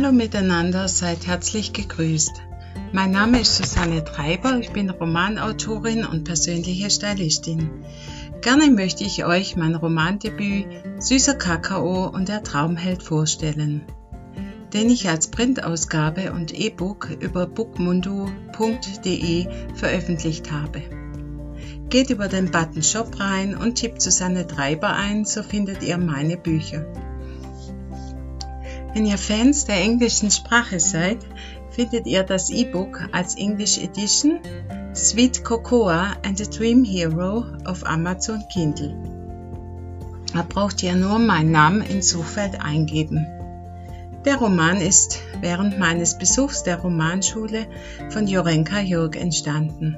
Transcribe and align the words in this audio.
Hallo 0.00 0.12
miteinander, 0.12 0.86
seid 0.86 1.26
herzlich 1.26 1.72
gegrüßt. 1.72 2.40
Mein 2.92 3.10
Name 3.10 3.40
ist 3.40 3.56
Susanne 3.56 4.04
Treiber, 4.04 4.56
ich 4.60 4.70
bin 4.70 4.90
Romanautorin 4.90 6.04
und 6.04 6.22
persönliche 6.22 6.88
Stylistin. 6.88 7.68
Gerne 8.40 8.70
möchte 8.70 9.02
ich 9.02 9.24
euch 9.24 9.56
mein 9.56 9.74
Romandebüt 9.74 10.66
Süßer 11.00 11.34
Kakao 11.34 12.06
und 12.06 12.28
der 12.28 12.44
Traumheld 12.44 13.02
vorstellen, 13.02 13.82
den 14.72 14.88
ich 14.88 15.08
als 15.08 15.32
Printausgabe 15.32 16.32
und 16.32 16.56
E-Book 16.56 17.10
über 17.18 17.48
bookmundo.de 17.48 19.48
veröffentlicht 19.74 20.52
habe. 20.52 20.82
Geht 21.88 22.10
über 22.10 22.28
den 22.28 22.52
Button 22.52 22.84
Shop 22.84 23.18
rein 23.18 23.56
und 23.56 23.74
tippt 23.74 24.00
Susanne 24.00 24.46
Treiber 24.46 24.94
ein, 24.94 25.24
so 25.24 25.42
findet 25.42 25.82
ihr 25.82 25.98
meine 25.98 26.36
Bücher. 26.36 26.86
Wenn 28.98 29.06
ihr 29.06 29.16
Fans 29.16 29.64
der 29.64 29.76
englischen 29.76 30.28
Sprache 30.28 30.80
seid, 30.80 31.18
findet 31.70 32.08
ihr 32.08 32.24
das 32.24 32.50
E-Book 32.50 33.08
als 33.12 33.36
English 33.36 33.78
Edition 33.78 34.40
Sweet 34.92 35.44
Cocoa 35.44 36.16
and 36.24 36.36
the 36.36 36.50
Dream 36.50 36.82
Hero 36.82 37.44
auf 37.64 37.86
Amazon 37.86 38.42
Kindle. 38.52 38.96
Da 40.34 40.42
braucht 40.42 40.82
ihr 40.82 40.96
nur 40.96 41.20
meinen 41.20 41.52
Namen 41.52 41.82
ins 41.82 42.08
Suchfeld 42.08 42.60
eingeben. 42.60 43.24
Der 44.24 44.34
Roman 44.34 44.80
ist 44.80 45.20
während 45.40 45.78
meines 45.78 46.18
Besuchs 46.18 46.64
der 46.64 46.80
Romanschule 46.80 47.68
von 48.10 48.26
Jorenka 48.26 48.80
Jürg 48.80 49.14
entstanden. 49.14 49.96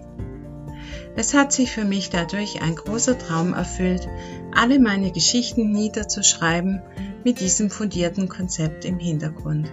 Es 1.16 1.32
hat 1.32 1.54
sich 1.54 1.72
für 1.72 1.86
mich 1.86 2.10
dadurch 2.10 2.60
ein 2.60 2.74
großer 2.74 3.18
Traum 3.18 3.54
erfüllt, 3.54 4.06
alle 4.54 4.78
meine 4.78 5.10
Geschichten 5.10 5.72
niederzuschreiben 5.72 6.82
mit 7.24 7.40
diesem 7.40 7.70
fundierten 7.70 8.28
Konzept 8.28 8.84
im 8.84 8.98
Hintergrund. 8.98 9.72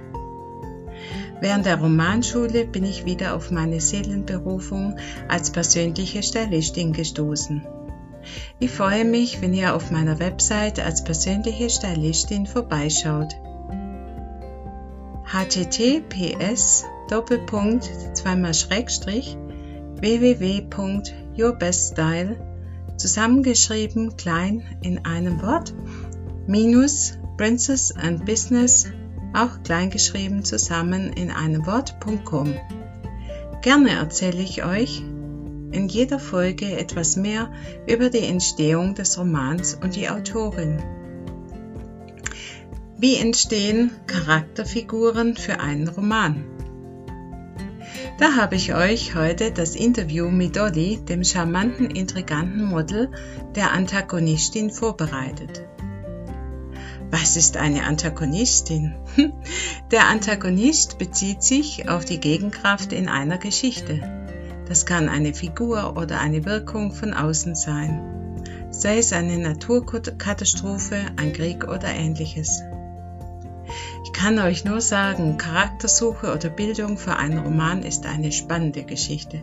Während 1.40 1.66
der 1.66 1.80
Romanschule 1.80 2.66
bin 2.66 2.84
ich 2.84 3.06
wieder 3.06 3.34
auf 3.36 3.52
meine 3.52 3.80
Seelenberufung 3.80 4.98
als 5.28 5.52
persönliche 5.52 6.23
Stylistin 6.23 6.94
gestoßen. 6.94 7.62
Ich 8.59 8.72
freue 8.72 9.06
mich, 9.06 9.39
wenn 9.42 9.54
ihr 9.54 9.76
auf 9.76 9.92
meiner 9.92 10.17
Website 10.20 10.80
als 10.80 11.04
persönliche 11.04 11.70
Stylistin 11.70 12.48
vorbeischaut. 12.48 13.36
https 15.26 16.86
Doppelpunkt 17.09 17.89
zweimal 18.14 18.54
Schrägstrich 18.54 19.38
www.yourbeststyle 19.95 22.38
zusammengeschrieben 22.98 24.17
klein 24.17 24.64
in 24.82 25.06
einem 25.06 25.42
Wort 25.42 25.73
minus 26.48 27.17
Princess 27.38 27.91
and 27.91 28.25
Business, 28.25 28.88
auch 29.33 29.61
kleingeschrieben 29.63 30.43
zusammen 30.43 31.13
in 31.13 31.30
einem 31.30 31.67
Wort.com. 31.67 32.55
Gerne 33.61 33.91
erzähle 33.91 34.41
ich 34.41 34.66
euch 34.66 35.03
in 35.71 35.88
jeder 35.88 36.19
Folge 36.19 36.77
etwas 36.77 37.15
mehr 37.15 37.52
über 37.88 38.09
die 38.09 38.25
Entstehung 38.25 38.95
des 38.95 39.19
Romans 39.19 39.75
und 39.75 39.95
die 39.95 40.09
Autorin. 40.09 40.81
Wie 42.97 43.17
entstehen 43.17 43.91
Charakterfiguren 44.08 45.35
für 45.35 45.59
einen 45.59 45.88
Roman? 45.88 46.43
Da 48.17 48.35
habe 48.35 48.55
ich 48.55 48.73
euch 48.73 49.13
heute 49.13 49.52
das 49.52 49.75
Interview 49.75 50.30
mit 50.30 50.55
Dolly, 50.55 50.97
dem 51.08 51.23
charmanten, 51.23 51.91
intriganten 51.91 52.65
Model 52.65 53.11
der 53.55 53.73
Antagonistin, 53.73 54.71
vorbereitet. 54.71 55.67
Was 57.09 57.38
ist 57.38 57.55
eine 57.55 57.86
Antagonistin? 57.86 58.94
Der 59.91 60.08
Antagonist 60.08 60.97
bezieht 60.97 61.41
sich 61.41 61.88
auf 61.88 62.03
die 62.03 62.19
Gegenkraft 62.19 62.91
in 62.91 63.08
einer 63.08 63.38
Geschichte. 63.38 64.02
Das 64.67 64.86
kann 64.86 65.08
eine 65.08 65.33
Figur 65.33 65.95
oder 65.95 66.20
eine 66.20 66.43
Wirkung 66.43 66.92
von 66.92 67.14
außen 67.14 67.55
sein, 67.55 68.43
sei 68.71 68.98
es 68.98 69.14
eine 69.14 69.37
Naturkatastrophe, 69.37 70.98
ein 71.15 71.32
Krieg 71.32 71.64
oder 71.64 71.87
ähnliches. 71.87 72.64
Ich 74.03 74.11
kann 74.11 74.39
euch 74.39 74.65
nur 74.65 74.82
sagen, 74.82 75.37
Charaktersuche 75.37 76.33
oder 76.33 76.49
Bildung 76.49 76.98
für 76.98 77.15
einen 77.15 77.37
Roman 77.37 77.83
ist 77.83 78.05
eine 78.05 78.33
spannende 78.33 78.83
Geschichte. 78.83 79.42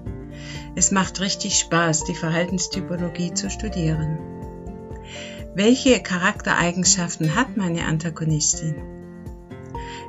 Es 0.75 0.91
macht 0.91 1.21
richtig 1.21 1.59
Spaß, 1.59 2.05
die 2.05 2.15
Verhaltenstypologie 2.15 3.33
zu 3.33 3.49
studieren. 3.49 4.34
Welche 5.57 6.01
Charaktereigenschaften 6.01 7.37
hat 7.37 7.57
meine 7.57 7.85
Antagonistin? 7.85 8.75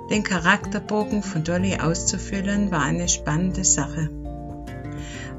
Den 0.09 0.23
Charakterbogen 0.23 1.21
von 1.21 1.43
Dolly 1.43 1.77
auszufüllen 1.79 2.71
war 2.71 2.81
eine 2.81 3.07
spannende 3.07 3.63
Sache. 3.63 4.09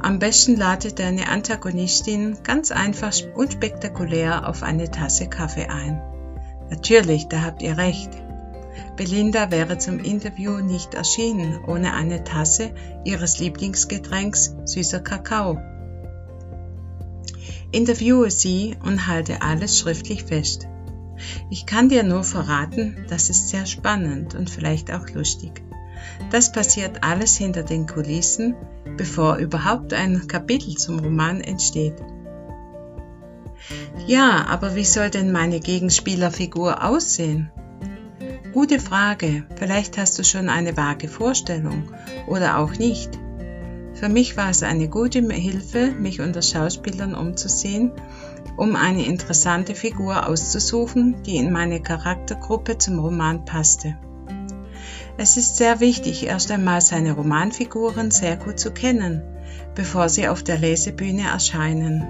Am 0.00 0.20
besten 0.20 0.54
ladet 0.54 1.00
deine 1.00 1.28
Antagonistin 1.28 2.38
ganz 2.44 2.70
einfach 2.70 3.14
und 3.34 3.54
spektakulär 3.54 4.48
auf 4.48 4.62
eine 4.62 4.92
Tasse 4.92 5.28
Kaffee 5.28 5.66
ein. 5.66 6.00
Natürlich, 6.70 7.26
da 7.26 7.42
habt 7.42 7.60
ihr 7.62 7.76
recht. 7.76 8.10
Belinda 8.94 9.50
wäre 9.50 9.78
zum 9.78 9.98
Interview 9.98 10.58
nicht 10.58 10.94
erschienen 10.94 11.64
ohne 11.66 11.94
eine 11.94 12.22
Tasse 12.22 12.70
ihres 13.04 13.40
Lieblingsgetränks 13.40 14.54
süßer 14.66 15.00
Kakao. 15.00 15.60
Interviewe 17.76 18.30
sie 18.30 18.74
und 18.82 19.06
halte 19.06 19.42
alles 19.42 19.78
schriftlich 19.78 20.24
fest. 20.24 20.66
Ich 21.50 21.66
kann 21.66 21.90
dir 21.90 22.04
nur 22.04 22.24
verraten, 22.24 23.04
das 23.10 23.28
ist 23.28 23.50
sehr 23.50 23.66
spannend 23.66 24.34
und 24.34 24.48
vielleicht 24.48 24.90
auch 24.90 25.10
lustig. 25.10 25.62
Das 26.30 26.52
passiert 26.52 27.04
alles 27.04 27.36
hinter 27.36 27.64
den 27.64 27.86
Kulissen, 27.86 28.54
bevor 28.96 29.36
überhaupt 29.36 29.92
ein 29.92 30.26
Kapitel 30.26 30.74
zum 30.76 31.00
Roman 31.00 31.42
entsteht. 31.42 31.96
Ja, 34.06 34.46
aber 34.48 34.74
wie 34.74 34.84
soll 34.84 35.10
denn 35.10 35.30
meine 35.30 35.60
Gegenspielerfigur 35.60 36.82
aussehen? 36.82 37.50
Gute 38.54 38.80
Frage, 38.80 39.44
vielleicht 39.56 39.98
hast 39.98 40.18
du 40.18 40.24
schon 40.24 40.48
eine 40.48 40.78
vage 40.78 41.08
Vorstellung 41.08 41.92
oder 42.26 42.56
auch 42.56 42.72
nicht. 42.78 43.18
Für 43.96 44.10
mich 44.10 44.36
war 44.36 44.50
es 44.50 44.62
eine 44.62 44.88
gute 44.88 45.22
Hilfe, 45.32 45.90
mich 45.90 46.20
unter 46.20 46.42
Schauspielern 46.42 47.14
umzusehen, 47.14 47.92
um 48.58 48.76
eine 48.76 49.06
interessante 49.06 49.74
Figur 49.74 50.28
auszusuchen, 50.28 51.22
die 51.22 51.36
in 51.36 51.50
meine 51.50 51.80
Charaktergruppe 51.80 52.76
zum 52.76 52.98
Roman 52.98 53.46
passte. 53.46 53.96
Es 55.16 55.38
ist 55.38 55.56
sehr 55.56 55.80
wichtig, 55.80 56.26
erst 56.26 56.50
einmal 56.50 56.82
seine 56.82 57.12
Romanfiguren 57.12 58.10
sehr 58.10 58.36
gut 58.36 58.60
zu 58.60 58.70
kennen, 58.70 59.22
bevor 59.74 60.10
sie 60.10 60.28
auf 60.28 60.42
der 60.42 60.58
Lesebühne 60.58 61.28
erscheinen. 61.30 62.04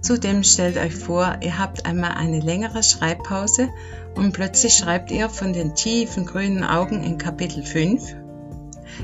Zudem 0.00 0.44
stellt 0.44 0.76
euch 0.76 0.94
vor, 0.94 1.38
ihr 1.40 1.58
habt 1.58 1.86
einmal 1.86 2.12
eine 2.12 2.38
längere 2.38 2.84
Schreibpause 2.84 3.68
und 4.14 4.32
plötzlich 4.32 4.74
schreibt 4.74 5.10
ihr 5.10 5.28
von 5.28 5.52
den 5.52 5.74
tiefen 5.74 6.24
grünen 6.24 6.62
Augen 6.62 7.02
in 7.02 7.18
Kapitel 7.18 7.64
5 7.64 8.23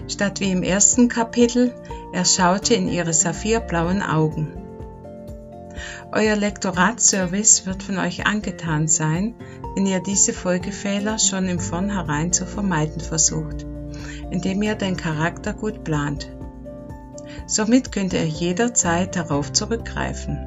statt 0.09 0.41
wie 0.41 0.51
im 0.51 0.63
ersten 0.63 1.09
Kapitel, 1.09 1.75
er 2.13 2.25
schaute 2.25 2.75
in 2.75 2.89
ihre 2.89 3.13
saphirblauen 3.13 4.03
Augen. 4.03 4.53
Euer 6.13 6.35
Lektoratsservice 6.37 7.67
wird 7.67 7.83
von 7.83 7.99
euch 7.99 8.27
angetan 8.27 8.89
sein, 8.89 9.35
wenn 9.75 9.87
ihr 9.87 10.03
diese 10.03 10.33
Folgefehler 10.33 11.19
schon 11.19 11.49
im 11.49 11.61
Vornherein 11.61 12.33
zu 12.33 12.47
vermeiden 12.47 13.01
versucht, 13.01 13.65
indem 14.31 14.63
ihr 14.63 14.75
den 14.75 14.97
Charakter 14.97 15.53
gut 15.53 15.85
plant. 15.85 16.29
Somit 17.47 17.93
könnt 17.93 18.13
ihr 18.13 18.27
jederzeit 18.27 19.15
darauf 19.15 19.53
zurückgreifen. 19.53 20.39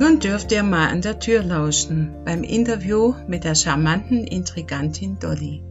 Nun 0.00 0.18
dürft 0.18 0.50
ihr 0.50 0.62
mal 0.62 0.88
an 0.88 1.02
der 1.02 1.18
Tür 1.18 1.42
lauschen 1.42 2.24
beim 2.24 2.42
Interview 2.42 3.14
mit 3.28 3.44
der 3.44 3.54
charmanten 3.54 4.24
Intrigantin 4.24 5.18
Dolly. 5.18 5.62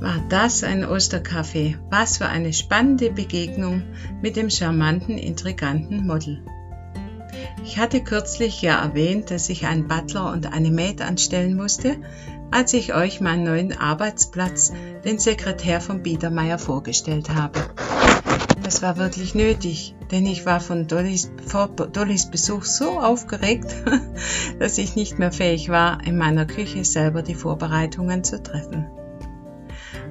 War 0.00 0.24
das 0.30 0.64
ein 0.64 0.82
Osterkaffee? 0.82 1.76
Was 1.90 2.16
für 2.16 2.26
eine 2.26 2.54
spannende 2.54 3.10
Begegnung 3.10 3.82
mit 4.22 4.36
dem 4.36 4.48
charmanten, 4.48 5.18
intriganten 5.18 6.06
Model. 6.06 6.42
Ich 7.64 7.76
hatte 7.76 8.00
kürzlich 8.00 8.62
ja 8.62 8.82
erwähnt, 8.82 9.30
dass 9.30 9.50
ich 9.50 9.66
einen 9.66 9.86
Butler 9.86 10.32
und 10.32 10.50
eine 10.50 10.70
Maid 10.70 11.02
anstellen 11.02 11.54
musste, 11.54 11.98
als 12.50 12.72
ich 12.72 12.94
euch 12.94 13.20
meinen 13.20 13.44
neuen 13.44 13.76
Arbeitsplatz, 13.76 14.72
den 15.04 15.18
Sekretär 15.18 15.82
von 15.82 16.02
Biedermeier, 16.02 16.58
vorgestellt 16.58 17.28
habe. 17.28 17.60
Das 18.62 18.82
war 18.82 18.98
wirklich 18.98 19.34
nötig, 19.34 19.94
denn 20.10 20.26
ich 20.26 20.44
war 20.44 20.60
von 20.60 20.86
Dollys, 20.86 21.30
vor 21.46 21.68
Dollys 21.68 22.30
Besuch 22.30 22.64
so 22.64 23.00
aufgeregt, 23.00 23.74
dass 24.58 24.76
ich 24.76 24.94
nicht 24.94 25.18
mehr 25.18 25.32
fähig 25.32 25.70
war, 25.70 26.04
in 26.04 26.18
meiner 26.18 26.44
Küche 26.44 26.84
selber 26.84 27.22
die 27.22 27.34
Vorbereitungen 27.34 28.24
zu 28.24 28.42
treffen. 28.42 28.86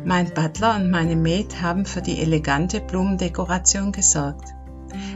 Mein 0.05 0.33
Butler 0.33 0.75
und 0.77 0.89
meine 0.89 1.15
Maid 1.15 1.61
haben 1.61 1.85
für 1.85 2.01
die 2.01 2.19
elegante 2.19 2.79
Blumendekoration 2.81 3.91
gesorgt. 3.91 4.53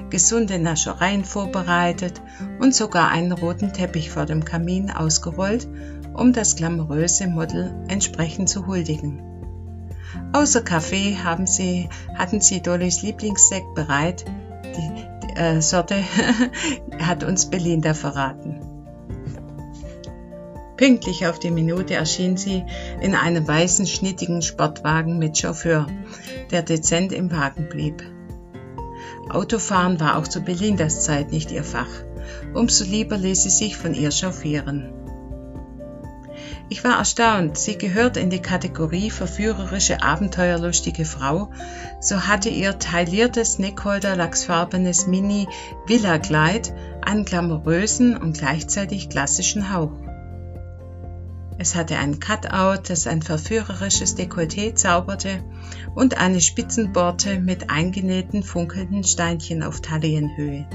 gesunde 0.09 0.59
Naschereien 0.59 1.23
vorbereitet 1.23 2.21
und 2.59 2.75
sogar 2.75 3.09
einen 3.09 3.31
roten 3.31 3.73
Teppich 3.73 4.11
vor 4.11 4.25
dem 4.25 4.45
Kamin 4.45 4.91
ausgerollt, 4.91 5.67
um 6.13 6.33
das 6.33 6.55
glamouröse 6.57 7.27
Model 7.27 7.73
entsprechend 7.87 8.49
zu 8.49 8.67
huldigen. 8.67 9.30
Außer 10.33 10.61
Kaffee 10.61 11.17
haben 11.23 11.47
sie, 11.47 11.89
hatten 12.15 12.41
sie 12.41 12.61
Dollys 12.61 13.01
Lieblingssekt 13.01 13.73
bereit. 13.75 14.25
Die, 14.75 15.05
die 15.23 15.35
äh, 15.35 15.61
Sorte 15.61 15.95
hat 16.99 17.23
uns 17.23 17.49
Belinda 17.49 17.93
verraten. 17.93 18.59
Pünktlich 20.77 21.27
auf 21.27 21.37
die 21.37 21.51
Minute 21.51 21.93
erschien 21.93 22.37
sie 22.37 22.63
in 23.01 23.13
einem 23.13 23.47
weißen, 23.47 23.85
schnittigen 23.85 24.41
Sportwagen 24.41 25.19
mit 25.19 25.37
Chauffeur, 25.37 25.85
der 26.49 26.63
dezent 26.63 27.11
im 27.11 27.31
Wagen 27.31 27.69
blieb. 27.69 28.01
Autofahren 29.29 29.99
war 29.99 30.17
auch 30.17 30.27
zu 30.27 30.41
Belindas 30.41 31.03
Zeit 31.03 31.31
nicht 31.31 31.51
ihr 31.51 31.63
Fach. 31.63 31.89
Umso 32.53 32.83
lieber 32.83 33.17
ließ 33.17 33.43
sie 33.43 33.49
sich 33.49 33.77
von 33.77 33.93
ihr 33.93 34.11
chauffieren. 34.11 34.91
Ich 36.71 36.85
war 36.85 36.99
erstaunt, 36.99 37.57
sie 37.57 37.77
gehört 37.77 38.15
in 38.15 38.29
die 38.29 38.41
Kategorie 38.41 39.09
verführerische, 39.11 40.01
abenteuerlustige 40.01 41.03
Frau, 41.03 41.51
so 41.99 42.27
hatte 42.27 42.47
ihr 42.47 42.79
tailliertes 42.79 43.59
Neckholder 43.59 44.15
lachsfarbenes 44.15 45.05
Mini 45.05 45.49
Villa 45.85 46.17
Kleid 46.17 46.73
einen 47.01 47.25
glamourösen 47.25 48.15
und 48.15 48.37
gleichzeitig 48.37 49.09
klassischen 49.09 49.73
Hauch. 49.73 49.91
Es 51.57 51.75
hatte 51.75 51.97
ein 51.97 52.21
Cutout, 52.21 52.83
das 52.87 53.05
ein 53.05 53.21
verführerisches 53.21 54.15
Dekolleté 54.15 54.73
zauberte 54.73 55.43
und 55.93 56.19
eine 56.19 56.39
Spitzenborte 56.39 57.41
mit 57.41 57.69
eingenähten 57.69 58.43
funkelnden 58.43 59.03
Steinchen 59.03 59.61
auf 59.61 59.81
Taillenhöhe. 59.81 60.65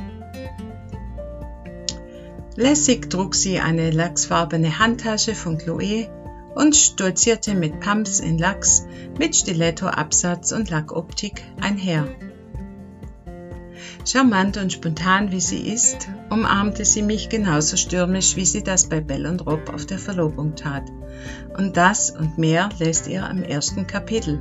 Lässig 2.58 3.10
trug 3.10 3.34
sie 3.34 3.60
eine 3.60 3.90
lachsfarbene 3.90 4.78
Handtasche 4.78 5.34
von 5.34 5.58
Chloe 5.58 6.08
und 6.54 6.74
stolzierte 6.74 7.54
mit 7.54 7.80
Pumps 7.80 8.18
in 8.18 8.38
Lachs, 8.38 8.86
mit 9.18 9.36
Stilettoabsatz 9.36 10.52
und 10.52 10.70
Lackoptik 10.70 11.42
einher. 11.60 12.08
Charmant 14.06 14.56
und 14.56 14.72
spontan 14.72 15.32
wie 15.32 15.40
sie 15.40 15.68
ist, 15.68 16.08
umarmte 16.30 16.86
sie 16.86 17.02
mich 17.02 17.28
genauso 17.28 17.76
stürmisch, 17.76 18.36
wie 18.36 18.46
sie 18.46 18.62
das 18.62 18.88
bei 18.88 19.02
Bell 19.02 19.26
und 19.26 19.44
Rob 19.44 19.68
auf 19.68 19.84
der 19.84 19.98
Verlobung 19.98 20.56
tat. 20.56 20.84
Und 21.58 21.76
das 21.76 22.10
und 22.10 22.38
mehr 22.38 22.70
lässt 22.78 23.06
ihr 23.06 23.28
im 23.28 23.42
ersten 23.42 23.86
Kapitel. 23.86 24.40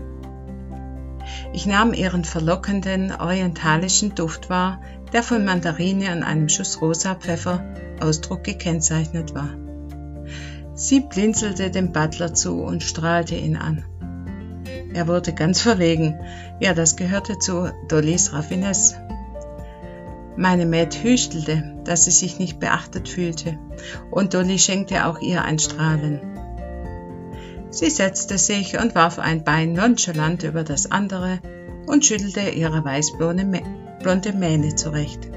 Ich 1.52 1.66
nahm 1.66 1.94
ihren 1.94 2.24
verlockenden 2.24 3.12
orientalischen 3.12 4.16
Duft 4.16 4.50
wahr, 4.50 4.82
der 5.12 5.22
von 5.22 5.44
Mandarine 5.44 6.16
und 6.16 6.24
einem 6.24 6.48
Schuss 6.48 6.80
rosa 6.80 7.16
Pfeffer 7.16 7.62
Ausdruck 8.02 8.44
gekennzeichnet 8.44 9.34
war. 9.36 9.50
Sie 10.74 11.00
blinzelte 11.00 11.72
dem 11.72 11.92
Butler 11.92 12.34
zu 12.34 12.62
und 12.62 12.84
strahlte 12.84 13.36
ihn 13.36 13.56
an. 13.56 13.86
Er 14.94 15.08
wurde 15.08 15.34
ganz 15.34 15.62
verlegen. 15.62 16.20
Ja, 16.60 16.74
das 16.74 16.96
gehörte 16.96 17.38
zu 17.38 17.72
Dollys 17.88 18.34
Raffinesse. 18.34 18.96
Meine 20.38 20.66
Maid 20.66 21.02
hüstelte, 21.02 21.76
dass 21.86 22.06
sie 22.06 22.12
sich 22.12 22.40
nicht 22.40 22.60
beachtet 22.60 23.08
fühlte, 23.08 23.58
und 24.12 24.34
Dolly 24.34 24.60
schenkte 24.60 25.06
auch 25.06 25.20
ihr 25.22 25.44
ein 25.44 25.60
Strahlen. 25.60 26.20
Sie 27.70 27.90
setzte 27.90 28.38
sich 28.38 28.78
und 28.78 28.96
warf 28.96 29.20
ein 29.20 29.44
Bein 29.44 29.74
nonchalant 29.74 30.44
über 30.44 30.64
das 30.64 30.92
andere 30.92 31.40
und 31.88 32.06
schüttelte 32.06 32.50
ihre 32.50 32.84
weißblonde 32.84 34.34
Mähne 34.34 34.76
zurecht. 34.76 35.30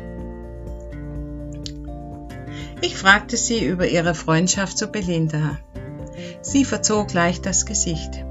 Ich 2.80 2.96
fragte 2.96 3.36
sie 3.36 3.64
über 3.64 3.88
ihre 3.88 4.14
Freundschaft 4.14 4.78
zu 4.78 4.86
Belinda. 4.86 5.58
Sie 6.42 6.64
verzog 6.64 7.12
leicht 7.12 7.44
das 7.44 7.66
Gesicht. 7.66 8.24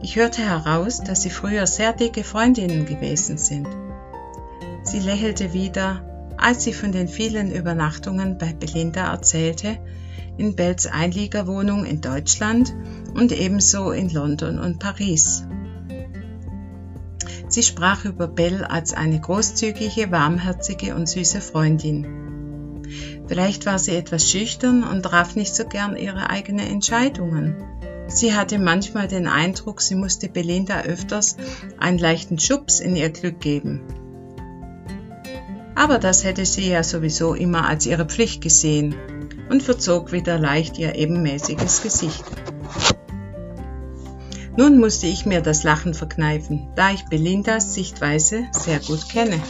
Ich 0.00 0.14
hörte 0.14 0.42
heraus, 0.42 1.02
dass 1.02 1.22
sie 1.22 1.30
früher 1.30 1.66
sehr 1.66 1.92
dicke 1.92 2.22
Freundinnen 2.22 2.86
gewesen 2.86 3.36
sind. 3.36 3.66
Sie 4.84 5.00
lächelte 5.00 5.52
wieder, 5.52 6.34
als 6.36 6.62
sie 6.62 6.72
von 6.72 6.92
den 6.92 7.08
vielen 7.08 7.50
Übernachtungen 7.50 8.38
bei 8.38 8.52
Belinda 8.52 9.10
erzählte, 9.10 9.78
in 10.36 10.54
Bells 10.54 10.86
Einliegerwohnung 10.86 11.84
in 11.84 12.00
Deutschland 12.00 12.74
und 13.14 13.32
ebenso 13.32 13.90
in 13.90 14.10
London 14.10 14.58
und 14.58 14.78
Paris. 14.78 15.44
Sie 17.48 17.62
sprach 17.62 18.04
über 18.04 18.28
Bell 18.28 18.64
als 18.64 18.94
eine 18.94 19.20
großzügige, 19.20 20.10
warmherzige 20.10 20.94
und 20.94 21.08
süße 21.08 21.40
Freundin. 21.40 22.23
Vielleicht 23.26 23.66
war 23.66 23.78
sie 23.78 23.96
etwas 23.96 24.30
schüchtern 24.30 24.84
und 24.84 25.02
traf 25.02 25.36
nicht 25.36 25.54
so 25.54 25.64
gern 25.66 25.96
ihre 25.96 26.30
eigenen 26.30 26.66
Entscheidungen. 26.66 27.56
Sie 28.06 28.34
hatte 28.34 28.58
manchmal 28.58 29.08
den 29.08 29.26
Eindruck, 29.26 29.80
sie 29.80 29.94
musste 29.94 30.28
Belinda 30.28 30.82
öfters 30.82 31.36
einen 31.78 31.98
leichten 31.98 32.38
Schubs 32.38 32.80
in 32.80 32.96
ihr 32.96 33.10
Glück 33.10 33.40
geben 33.40 33.80
aber 35.74 35.98
das 35.98 36.24
hätte 36.24 36.46
sie 36.46 36.68
ja 36.68 36.82
sowieso 36.82 37.34
immer 37.34 37.66
als 37.66 37.86
ihre 37.86 38.06
Pflicht 38.06 38.40
gesehen 38.40 38.94
und 39.50 39.62
verzog 39.62 40.12
wieder 40.12 40.38
leicht 40.38 40.78
ihr 40.78 40.94
ebenmäßiges 40.94 41.82
Gesicht. 41.82 42.24
Nun 44.56 44.78
musste 44.78 45.06
ich 45.06 45.26
mir 45.26 45.40
das 45.40 45.64
Lachen 45.64 45.94
verkneifen, 45.94 46.68
da 46.76 46.92
ich 46.92 47.04
Belindas 47.06 47.74
Sichtweise 47.74 48.44
sehr 48.52 48.78
gut 48.78 49.08
kenne. 49.08 49.40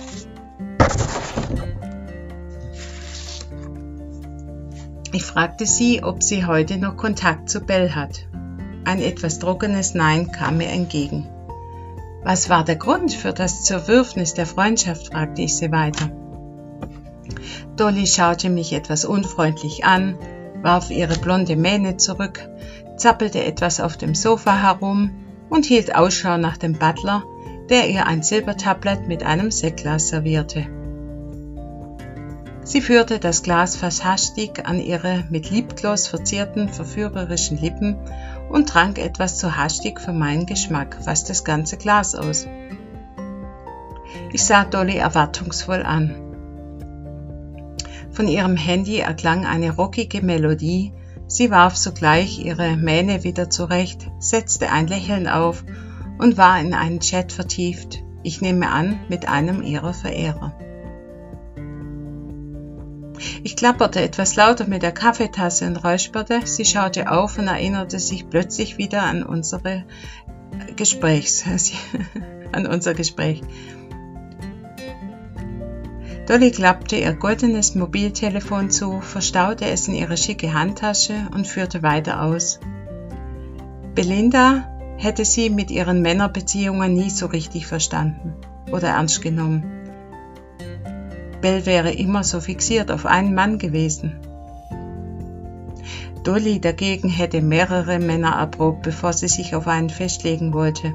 Ich 5.15 5.23
fragte 5.23 5.65
sie, 5.65 6.03
ob 6.03 6.25
sie 6.25 6.45
heute 6.45 6.77
noch 6.77 6.97
Kontakt 6.97 7.49
zu 7.49 7.61
Bell 7.61 7.95
hat. 7.95 8.27
Ein 8.85 9.01
etwas 9.01 9.39
trockenes 9.39 9.95
Nein 9.95 10.33
kam 10.33 10.57
mir 10.57 10.67
entgegen. 10.67 11.29
Was 12.25 12.51
war 12.51 12.65
der 12.65 12.75
Grund 12.75 13.13
für 13.13 13.33
das 13.33 13.63
Zerwürfnis 13.63 14.35
der 14.35 14.47
Freundschaft? 14.47 15.13
fragte 15.13 15.43
ich 15.43 15.55
sie 15.55 15.71
weiter. 15.71 16.11
Dolly 17.77 18.09
schaute 18.09 18.51
mich 18.51 18.73
etwas 18.73 19.05
unfreundlich 19.05 19.85
an, 19.85 20.19
warf 20.63 20.91
ihre 20.91 21.17
blonde 21.17 21.55
Mähne 21.55 21.97
zurück, 21.97 22.49
zappelte 22.97 23.45
etwas 23.45 23.81
auf 23.81 23.97
dem 23.97 24.17
Sofa 24.17 24.61
herum 24.61 25.13
und 25.49 25.65
hielt 25.65 25.95
Ausschau 25.95 26.39
nach 26.39 26.57
dem 26.57 26.73
Butler, 26.73 27.23
der 27.71 27.89
ihr 27.89 28.09
ein 28.09 28.25
Silbertablett 28.25 29.07
mit 29.07 29.23
einem 29.23 29.53
Sektglas 29.53 30.09
servierte. 30.09 30.67
Sie 32.65 32.81
führte 32.81 33.19
das 33.19 33.43
Glas 33.43 33.77
fast 33.77 34.07
hastig 34.07 34.67
an 34.67 34.81
ihre 34.81 35.25
mit 35.29 35.51
Lipgloss 35.51 36.09
verzierten, 36.09 36.71
verführerischen 36.71 37.59
Lippen 37.61 37.97
und 38.49 38.71
trank 38.71 38.99
etwas 38.99 39.37
zu 39.37 39.57
hastig 39.57 40.01
für 40.01 40.15
meinen 40.15 40.47
Geschmack 40.47 40.99
fast 41.03 41.29
das 41.29 41.45
ganze 41.45 41.77
Glas 41.77 42.15
aus. 42.15 42.47
Ich 44.33 44.43
sah 44.45 44.65
Dolly 44.65 44.97
erwartungsvoll 44.97 45.83
an. 45.83 46.15
Von 48.11 48.29
ihrem 48.29 48.57
Handy 48.57 48.99
erklang 48.99 49.45
eine 49.45 49.77
rockige 49.77 50.23
Melodie, 50.23 50.95
sie 51.27 51.51
warf 51.51 51.77
sogleich 51.77 52.39
ihre 52.39 52.77
Mähne 52.77 53.25
wieder 53.25 53.51
zurecht, 53.51 54.11
setzte 54.21 54.71
ein 54.71 54.87
Lächeln 54.87 55.29
auf 55.29 55.65
und 56.19 56.39
war 56.39 56.59
in 56.61 56.73
einen 56.73 57.01
Chat 57.01 57.31
vertieft, 57.31 58.03
ich 58.23 58.41
nehme 58.41 58.71
an, 58.71 59.01
mit 59.09 59.29
einem 59.29 59.63
ihrer 59.63 59.93
Verehrer. 59.93 60.57
Ich 63.43 63.57
klapperte 63.57 64.01
etwas 64.01 64.37
lauter 64.37 64.67
mit 64.67 64.83
der 64.83 64.93
Kaffeetasse 64.93 65.67
und 65.67 65.77
räusperte. 65.77 66.41
Sie 66.45 66.65
schaute 66.65 67.11
auf 67.11 67.39
und 67.39 67.47
erinnerte 67.47 67.99
sich 67.99 68.29
plötzlich 68.29 68.79
wieder 68.79 69.03
an 69.03 69.23
unsere 69.23 69.85
Gesprächs, 70.77 71.45
an 72.53 72.67
unser 72.67 72.95
Gespräch. 72.95 73.43
Dolly 76.27 76.51
klappte 76.51 76.97
ihr 76.97 77.13
goldenes 77.13 77.75
Mobiltelefon 77.75 78.71
zu, 78.71 79.03
verstaute 79.03 79.67
es 79.67 79.89
in 79.89 79.95
ihre 79.95 80.17
schicke 80.17 80.55
Handtasche 80.55 81.29
und 81.35 81.47
führte 81.47 81.83
weiter 81.83 82.23
aus. 82.23 82.61
Belinda 83.95 84.97
hätte 84.97 85.25
sie 85.27 85.51
mit 85.51 85.71
ihren 85.71 86.01
Männerbeziehungen 86.01 86.95
nie 86.95 87.11
so 87.11 87.27
richtig 87.27 87.67
verstanden 87.67 88.35
oder 88.73 88.89
ernst 88.89 89.21
genommen. 89.21 89.74
Bell 91.45 91.67
wäre 91.67 91.93
immer 91.93 92.25
so 92.25 92.41
fixiert 92.41 92.91
auf 92.91 93.05
einen 93.05 93.35
Mann 93.35 93.59
gewesen. 93.59 94.15
Dolly 96.23 96.59
dagegen 96.59 97.11
hätte 97.11 97.43
mehrere 97.43 97.99
Männer 97.99 98.37
erprobt, 98.37 98.81
bevor 98.81 99.13
sie 99.13 99.29
sich 99.29 99.55
auf 99.55 99.69
einen 99.69 99.91
festlegen 99.91 100.55
wollte. 100.55 100.95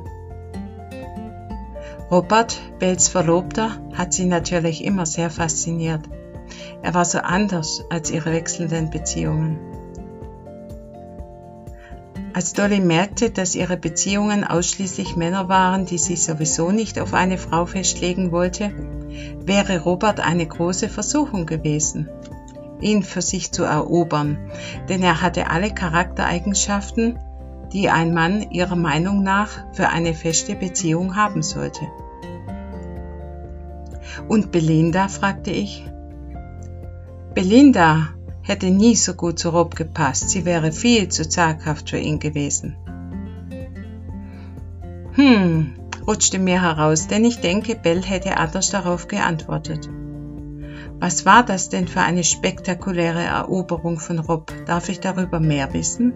Robert, 2.10 2.60
Bells 2.80 3.10
Verlobter, 3.10 3.78
hat 3.94 4.12
sie 4.12 4.26
natürlich 4.26 4.84
immer 4.84 5.06
sehr 5.06 5.30
fasziniert. 5.30 6.10
Er 6.82 6.96
war 6.96 7.06
so 7.06 7.20
anders 7.20 7.86
als 7.92 8.10
ihre 8.10 8.34
wechselnden 8.34 8.90
Beziehungen. 8.90 9.60
Als 12.34 12.54
Dolly 12.54 12.80
merkte, 12.80 13.32
dass 13.32 13.56
ihre 13.56 13.78
Beziehungen 13.78 14.44
ausschließlich 14.44 15.16
Männer 15.16 15.50
waren, 15.50 15.86
die 15.86 15.98
sie 15.98 16.16
sowieso 16.16 16.72
nicht 16.72 17.00
auf 17.00 17.14
eine 17.14 17.38
Frau 17.38 17.66
festlegen 17.66 18.32
wollte, 18.32 18.72
wäre 19.44 19.80
Robert 19.80 20.20
eine 20.20 20.46
große 20.46 20.90
Versuchung 20.90 21.46
gewesen, 21.46 22.08
ihn 22.82 23.04
für 23.04 23.22
sich 23.22 23.52
zu 23.52 23.64
erobern, 23.64 24.38
denn 24.90 25.02
er 25.02 25.22
hatte 25.22 25.50
alle 25.50 25.74
Charaktereigenschaften, 25.74 27.18
die 27.74 27.90
ein 27.90 28.14
Mann 28.14 28.52
ihrer 28.52 28.76
Meinung 28.76 29.24
nach 29.24 29.50
für 29.74 29.90
eine 29.90 30.14
feste 30.14 30.56
Beziehung 30.56 31.16
haben 31.16 31.42
sollte. 31.42 31.88
Und 34.28 34.52
Belinda? 34.52 35.08
fragte 35.08 35.52
ich. 35.52 35.86
Belinda 37.34 38.10
hätte 38.50 38.72
nie 38.72 38.96
so 38.96 39.14
gut 39.14 39.40
zu 39.40 39.50
Rob 39.50 39.76
gepasst, 39.76 40.30
sie 40.32 40.44
wäre 40.44 40.72
viel 40.72 41.08
zu 41.10 41.28
zaghaft 41.28 41.92
für 41.92 42.00
ihn 42.00 42.20
gewesen. 42.20 42.76
Hm, 45.14 45.76
rutschte 46.06 46.40
mir 46.40 46.62
heraus, 46.62 47.08
denn 47.08 47.24
ich 47.26 47.40
denke, 47.40 47.76
Bell 47.76 48.04
hätte 48.04 48.38
anders 48.38 48.70
darauf 48.70 49.08
geantwortet. 49.08 49.90
Was 51.00 51.26
war 51.26 51.46
das 51.46 51.70
denn 51.70 51.88
für 51.88 52.02
eine 52.02 52.24
spektakuläre 52.24 53.24
Eroberung 53.24 54.00
von 54.00 54.20
Rob? 54.20 54.52
Darf 54.66 54.90
ich 54.90 55.00
darüber 55.00 55.40
mehr 55.40 55.74
wissen? 55.74 56.14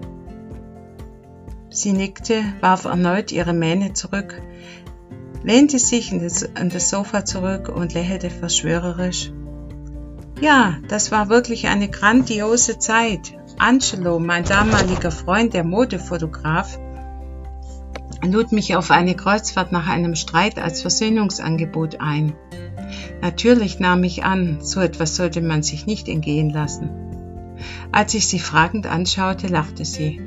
Sie 1.70 1.94
nickte, 1.94 2.44
warf 2.60 2.86
erneut 2.86 3.32
ihre 3.32 3.54
Mähne 3.54 3.94
zurück, 3.94 4.42
lehnte 5.44 5.80
sich 5.80 6.12
in 6.12 6.22
das, 6.22 6.56
an 6.56 6.70
das 6.70 6.90
Sofa 6.90 7.25
zurück 7.25 7.70
und 7.70 7.94
lächelte 7.94 8.30
verschwörerisch. 8.30 9.32
Ja, 10.44 10.76
das 10.90 11.10
war 11.10 11.30
wirklich 11.30 11.68
eine 11.70 11.88
grandiose 11.88 12.78
Zeit. 12.78 13.34
Angelo, 13.60 14.20
mein 14.20 14.44
damaliger 14.44 15.10
Freund, 15.10 15.54
der 15.54 15.64
Modefotograf, 15.64 16.78
lud 18.22 18.52
mich 18.52 18.76
auf 18.76 18.92
eine 18.92 19.16
Kreuzfahrt 19.16 19.72
nach 19.72 19.88
einem 19.88 20.16
Streit 20.16 20.60
als 20.60 20.82
Versöhnungsangebot 20.82 22.02
ein. 22.02 22.34
Natürlich 23.22 23.80
nahm 23.80 24.04
ich 24.04 24.26
an, 24.26 24.58
so 24.60 24.82
etwas 24.82 25.16
sollte 25.16 25.40
man 25.40 25.64
sich 25.64 25.86
nicht 25.86 26.10
entgehen 26.10 26.50
lassen. 26.50 26.90
Als 27.94 28.14
ich 28.14 28.28
sie 28.28 28.40
fragend 28.40 28.86
anschaute, 28.86 29.48
lachte 29.48 29.86
sie. 29.86 30.20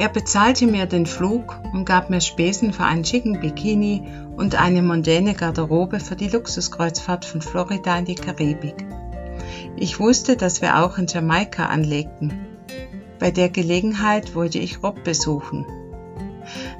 Er 0.00 0.08
bezahlte 0.08 0.66
mir 0.66 0.86
den 0.86 1.04
Flug 1.04 1.60
und 1.74 1.84
gab 1.84 2.08
mir 2.08 2.22
Spesen 2.22 2.72
für 2.72 2.84
einen 2.84 3.04
schicken 3.04 3.38
Bikini 3.38 4.02
und 4.34 4.58
eine 4.58 4.80
mondäne 4.80 5.34
Garderobe 5.34 6.00
für 6.00 6.16
die 6.16 6.28
Luxuskreuzfahrt 6.28 7.26
von 7.26 7.42
Florida 7.42 7.98
in 7.98 8.06
die 8.06 8.14
Karibik. 8.14 8.86
Ich 9.76 10.00
wusste, 10.00 10.38
dass 10.38 10.62
wir 10.62 10.82
auch 10.82 10.96
in 10.96 11.06
Jamaika 11.06 11.66
anlegten. 11.66 12.32
Bei 13.18 13.30
der 13.30 13.50
Gelegenheit 13.50 14.34
wollte 14.34 14.58
ich 14.58 14.82
Rob 14.82 15.04
besuchen. 15.04 15.66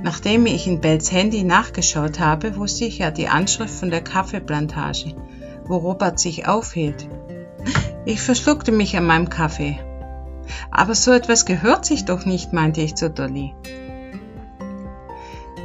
Nachdem 0.02 0.46
ich 0.46 0.66
in 0.66 0.80
Bells 0.80 1.12
Handy 1.12 1.42
nachgeschaut 1.42 2.20
habe, 2.20 2.56
wusste 2.56 2.86
ich 2.86 3.00
ja 3.00 3.10
die 3.10 3.28
Anschrift 3.28 3.74
von 3.74 3.90
der 3.90 4.00
Kaffeeplantage, 4.00 5.14
wo 5.66 5.76
Robert 5.76 6.18
sich 6.18 6.48
aufhielt. 6.48 7.06
Ich 8.06 8.22
verschluckte 8.22 8.72
mich 8.72 8.96
an 8.96 9.04
meinem 9.04 9.28
Kaffee 9.28 9.78
aber 10.70 10.94
so 10.94 11.12
etwas 11.12 11.44
gehört 11.44 11.84
sich 11.84 12.04
doch 12.04 12.24
nicht, 12.24 12.52
meinte 12.52 12.80
ich 12.80 12.94
zu 12.94 13.10
Dolly. 13.10 13.54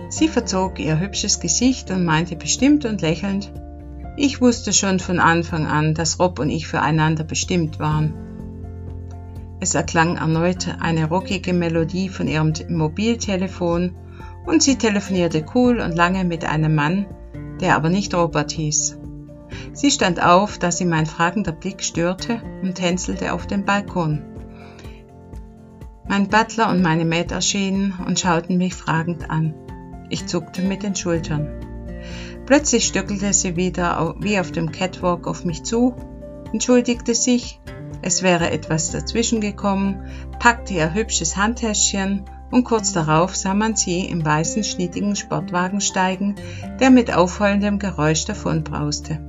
Sie 0.10 0.28
verzog 0.28 0.80
ihr 0.80 1.00
hübsches 1.00 1.40
Gesicht 1.40 1.92
und 1.92 2.06
meinte 2.06 2.36
bestimmt 2.36 2.86
und 2.86 3.02
lächelnd, 3.02 3.52
ich 4.18 4.40
wusste 4.40 4.72
schon 4.72 5.00
von 5.00 5.20
Anfang 5.20 5.66
an, 5.68 5.94
dass 5.94 6.20
Rob 6.20 6.40
und 6.40 6.50
ich 6.50 6.68
füreinander 6.68 7.26
bestimmt 7.26 7.80
waren. 7.80 8.14
Es 9.60 9.76
erklang 9.76 10.18
erneut 10.18 10.78
eine 10.80 11.10
rockige 11.10 11.52
Melodie 11.52 12.10
von 12.10 12.28
ihrem 12.28 12.54
Mobiltelefon 12.70 13.96
und 14.46 14.64
sie 14.64 14.78
telefonierte 14.78 15.46
cool 15.54 15.80
und 15.80 15.96
lange 15.96 16.24
mit 16.24 16.46
einem 16.46 16.76
Mann, 16.76 17.08
der 17.60 17.76
aber 17.76 17.90
nicht 17.90 18.14
Robert 18.14 18.52
hieß. 18.52 18.98
Sie 19.74 19.92
stand 19.92 20.24
auf, 20.24 20.60
da 20.60 20.72
sie 20.72 20.86
mein 20.86 21.06
fragender 21.06 21.52
Blick 21.52 21.84
störte 21.84 22.42
und 22.62 22.76
tänzelte 22.76 23.34
auf 23.34 23.48
dem 23.48 23.66
Balkon. 23.66 24.35
Mein 26.08 26.30
Butler 26.30 26.70
und 26.70 26.82
meine 26.82 27.06
Maid 27.06 27.32
erschienen 27.32 27.94
und 28.06 28.20
schauten 28.20 28.58
mich 28.58 28.76
fragend 28.76 29.30
an. 29.30 29.54
Ich 30.10 30.28
zuckte 30.28 30.62
mit 30.62 30.84
den 30.84 30.96
Schultern. 30.96 31.48
Plötzlich 32.46 32.86
stöckelte 32.86 33.34
sie 33.34 33.56
wieder 33.56 34.16
wie 34.20 34.40
auf 34.40 34.52
dem 34.52 34.72
Catwalk 34.72 35.28
auf 35.28 35.46
mich 35.46 35.64
zu, 35.64 35.96
entschuldigte 36.54 37.16
sich, 37.16 37.60
es 38.04 38.22
wäre 38.22 38.52
etwas 38.52 38.92
dazwischen 38.92 39.42
gekommen, 39.42 40.06
packte 40.40 40.76
ihr 40.76 40.94
hübsches 40.94 41.36
Handtäschchen 41.38 42.26
und 42.52 42.64
kurz 42.64 42.94
darauf 42.94 43.36
sah 43.36 43.56
man 43.56 43.76
sie 43.76 44.02
im 44.02 44.24
weißen 44.24 44.64
schnittigen 44.64 45.16
Sportwagen 45.16 45.82
steigen, 45.82 46.36
der 46.80 46.92
mit 46.92 47.12
aufheulendem 47.12 47.80
Geräusch 47.80 48.26
davonbrauste. 48.26 49.20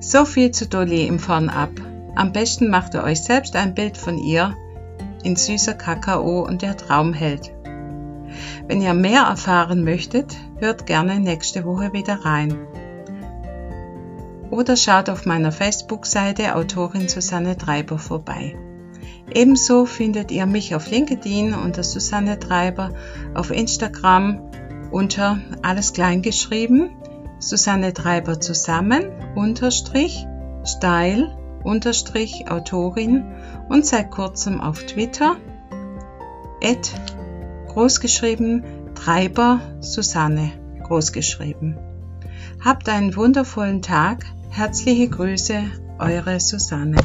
So 0.00 0.24
viel 0.24 0.50
zu 0.50 0.66
Dolly 0.66 1.06
im 1.06 1.18
Vornab. 1.18 1.70
Am 2.18 2.32
besten 2.32 2.68
macht 2.68 2.94
ihr 2.94 3.04
euch 3.04 3.22
selbst 3.22 3.54
ein 3.54 3.76
Bild 3.76 3.96
von 3.96 4.18
ihr 4.18 4.56
in 5.22 5.36
süßer 5.36 5.74
Kakao 5.74 6.44
und 6.44 6.62
der 6.62 6.76
Traumheld. 6.76 7.52
Wenn 8.66 8.82
ihr 8.82 8.92
mehr 8.92 9.22
erfahren 9.22 9.84
möchtet, 9.84 10.36
hört 10.58 10.84
gerne 10.84 11.20
nächste 11.20 11.64
Woche 11.64 11.92
wieder 11.92 12.24
rein. 12.24 12.58
Oder 14.50 14.76
schaut 14.76 15.08
auf 15.10 15.26
meiner 15.26 15.52
Facebook-Seite 15.52 16.56
Autorin 16.56 17.06
Susanne 17.06 17.56
Treiber 17.56 18.00
vorbei. 18.00 18.56
Ebenso 19.32 19.86
findet 19.86 20.32
ihr 20.32 20.46
mich 20.46 20.74
auf 20.74 20.90
LinkedIn 20.90 21.54
unter 21.54 21.84
Susanne 21.84 22.40
Treiber, 22.40 22.94
auf 23.34 23.52
Instagram 23.52 24.40
unter 24.90 25.38
alles 25.62 25.92
klein 25.92 26.22
geschrieben, 26.22 26.90
Susanne 27.38 27.92
Treiber 27.92 28.40
zusammen, 28.40 29.04
unterstrich, 29.36 30.26
unterstrich 30.64 31.37
Autorin 32.48 33.24
und 33.68 33.84
seit 33.84 34.10
kurzem 34.10 34.60
auf 34.60 34.84
Twitter 34.84 35.36
at 36.62 36.92
großgeschrieben 37.68 38.64
Treiber 38.94 39.60
Susanne 39.80 40.52
großgeschrieben. 40.82 41.76
Habt 42.64 42.88
einen 42.88 43.14
wundervollen 43.14 43.82
Tag. 43.82 44.24
Herzliche 44.50 45.08
Grüße, 45.08 45.62
eure 45.98 46.40
Susanne. 46.40 46.96